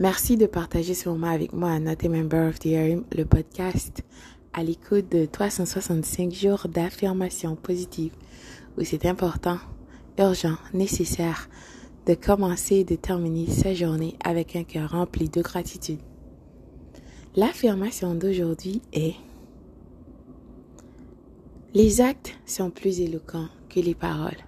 [0.00, 3.24] Merci de partager ce moment avec moi à Not a Member of the Year, le
[3.24, 4.04] podcast
[4.52, 8.12] à l'écoute de 365 jours d'affirmation positive
[8.76, 9.58] où c'est important,
[10.16, 11.48] urgent, nécessaire
[12.06, 15.98] de commencer et de terminer sa journée avec un cœur rempli de gratitude.
[17.34, 19.16] L'affirmation d'aujourd'hui est
[21.74, 24.44] Les actes sont plus éloquents que les paroles.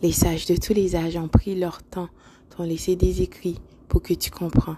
[0.00, 2.08] Les sages de tous les âges ont pris leur temps,
[2.50, 3.58] t'ont laissé des écrits
[3.90, 4.76] pour que tu comprends.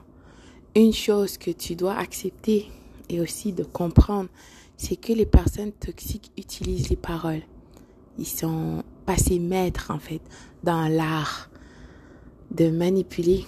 [0.75, 2.69] Une chose que tu dois accepter
[3.11, 4.31] et aussi de comprendre,
[4.77, 7.43] c'est que les personnes toxiques utilisent les paroles.
[8.19, 10.23] Ils sont passés maîtres en fait
[10.65, 11.51] dans l'art
[12.51, 13.45] de manipuler,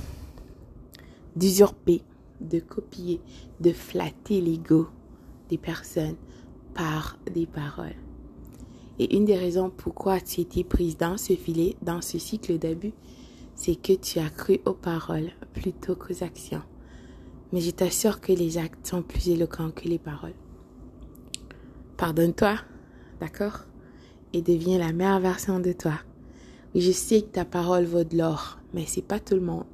[1.35, 2.03] d'usurper,
[2.41, 3.21] de copier,
[3.61, 4.89] de flatter l'ego
[5.49, 6.17] des personnes
[6.75, 7.97] par des paroles.
[8.99, 12.93] Et une des raisons pourquoi tu étais prise dans ce filet, dans ce cycle d'abus,
[13.55, 16.63] c'est que tu as cru aux paroles plutôt qu'aux actions.
[17.53, 20.35] Mais je t'assure que les actes sont plus éloquents que les paroles.
[21.97, 22.57] Pardonne-toi,
[23.21, 23.61] d'accord?
[24.33, 26.01] Et deviens la meilleure version de toi.
[26.75, 29.67] Oui, je sais que ta parole vaut de l'or, mais c'est pas tout le monde.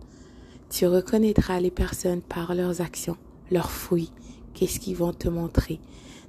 [0.69, 3.17] Tu reconnaîtras les personnes par leurs actions,
[3.51, 4.13] leurs fruits,
[4.55, 5.81] qu'est-ce qu'ils vont te montrer?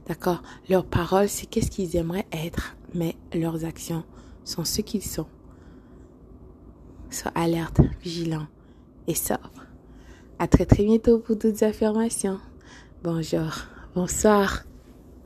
[0.07, 0.41] D'accord?
[0.69, 4.03] Leurs paroles, c'est qu'est-ce qu'ils aimeraient être, mais leurs actions
[4.45, 5.27] sont ce qu'ils sont.
[7.11, 8.47] Sois alerte, vigilant
[9.05, 9.51] et sobre.
[10.39, 12.39] À très très bientôt pour d'autres affirmations.
[13.03, 13.51] Bonjour,
[13.93, 14.63] bonsoir.